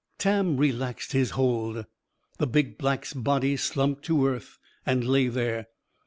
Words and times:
Tam 0.17 0.57
relaxed 0.57 1.11
his 1.11 1.29
hold. 1.37 1.85
The 2.39 2.47
big 2.47 2.75
black 2.79 3.05
body 3.15 3.55
slumped 3.55 4.03
to 4.05 4.25
earth 4.25 4.57
and 4.83 5.07
lay 5.07 5.27
there. 5.27 5.67